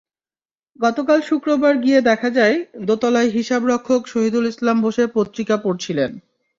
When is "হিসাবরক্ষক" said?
3.29-4.01